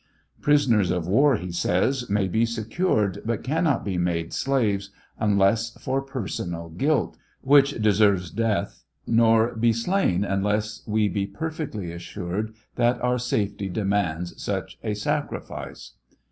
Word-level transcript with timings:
''Prisoners 0.41 0.89
of 0.89 1.07
war," 1.07 1.35
he 1.35 1.51
says, 1.51 2.09
"may 2.09 2.27
be 2.27 2.43
secured 2.43 3.21
but 3.23 3.43
cannot 3.43 3.85
be 3.85 3.99
made 3.99 4.29
■ 4.29 4.33
slaves 4.33 4.89
unless 5.19 5.77
for 5.79 6.01
personal 6.01 6.69
guilt 6.69 7.17
which 7.43 7.79
deserves 7.79 8.31
death, 8.31 8.83
nor 9.05 9.53
be 9.55 9.71
slain' 9.71 10.25
unless 10.25 10.81
we 10.87 11.07
be 11.07 11.27
perfectly 11.27 11.91
assured 11.91 12.51
that 12.77 12.99
our 13.03 13.19
safety 13.19 13.69
demands 13.69 14.41
such 14.41 14.79
a 14.83 14.95
sacrifice." 14.95 15.91